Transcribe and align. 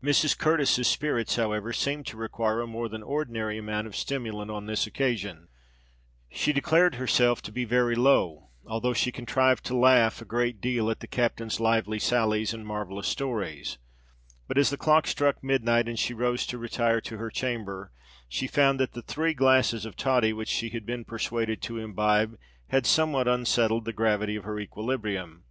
Mrs. 0.00 0.38
Curtis's 0.38 0.86
spirits, 0.86 1.34
however, 1.34 1.72
seemed 1.72 2.06
to 2.06 2.16
require 2.16 2.60
a 2.60 2.68
more 2.68 2.88
than 2.88 3.02
ordinary 3.02 3.58
amount 3.58 3.88
of 3.88 3.96
stimulant 3.96 4.48
on 4.48 4.66
this 4.66 4.86
occasion: 4.86 5.48
she 6.30 6.52
declared 6.52 6.94
herself 6.94 7.42
to 7.42 7.50
be 7.50 7.64
"very 7.64 7.96
low," 7.96 8.50
although 8.64 8.92
she 8.94 9.10
contrived 9.10 9.64
to 9.64 9.76
laugh 9.76 10.22
a 10.22 10.24
great 10.24 10.60
deal 10.60 10.88
at 10.88 11.00
the 11.00 11.08
captain's 11.08 11.58
lively 11.58 11.98
sallies 11.98 12.54
and 12.54 12.64
marvellous 12.64 13.08
stories;—but 13.08 14.56
as 14.56 14.70
the 14.70 14.76
clock 14.78 15.08
struck 15.08 15.42
midnight 15.42 15.88
and 15.88 15.98
she 15.98 16.14
rose 16.14 16.46
to 16.46 16.58
retire 16.58 17.00
to 17.00 17.18
her 17.18 17.28
chamber, 17.28 17.90
she 18.28 18.46
found 18.46 18.78
that 18.78 18.92
the 18.92 19.02
three 19.02 19.34
glasses 19.34 19.84
of 19.84 19.96
toddy 19.96 20.32
which 20.32 20.48
she 20.48 20.68
had 20.68 20.86
been 20.86 21.04
persuaded 21.04 21.60
to 21.60 21.78
imbibe, 21.78 22.38
had 22.68 22.86
somewhat 22.86 23.26
unsettled 23.26 23.84
the 23.84 23.92
gravity 23.92 24.36
of 24.36 24.44
her 24.44 24.60
equilibrium. 24.60 25.42